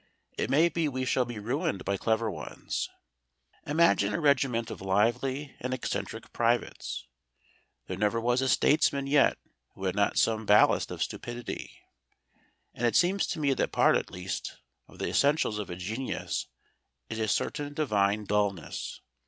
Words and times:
It 0.35 0.49
may 0.49 0.67
be 0.67 0.87
we 0.87 1.05
shall 1.05 1.25
be 1.25 1.37
ruined 1.37 1.85
by 1.85 1.95
clever 1.95 2.31
ones. 2.31 2.89
Imagine 3.67 4.15
a 4.15 4.19
regiment 4.19 4.71
of 4.71 4.81
lively 4.81 5.55
and 5.59 5.75
eccentric 5.75 6.33
privates! 6.33 7.05
There 7.85 7.99
never 7.99 8.19
was 8.19 8.41
a 8.41 8.49
statesman 8.49 9.05
yet 9.05 9.37
who 9.75 9.83
had 9.85 9.93
not 9.95 10.17
some 10.17 10.47
ballast 10.47 10.89
of 10.89 11.03
stupidity, 11.03 11.81
and 12.73 12.87
it 12.87 12.95
seems 12.95 13.27
to 13.27 13.39
me 13.39 13.53
that 13.53 13.71
part 13.71 13.95
at 13.95 14.09
least 14.09 14.57
of 14.87 14.97
the 14.97 15.07
essentials 15.09 15.59
of 15.59 15.69
a 15.69 15.75
genius 15.75 16.47
is 17.07 17.19
a 17.19 17.27
certain 17.27 17.75
divine 17.75 18.25
dulness. 18.25 19.01